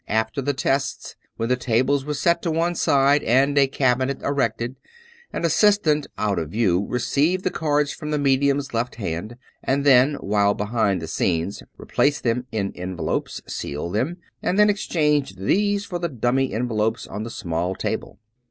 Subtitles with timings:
[0.07, 4.75] After the tests, when the tables were set to one side and a cabinet erected,
[5.31, 10.15] an assistant out of view received the cards from the medium's left hand; and then
[10.15, 15.99] while behind the scenes, replaced them in envelopes, sealed them, and then exchanged these for
[15.99, 18.17] the "dummy" envelopes on the small table.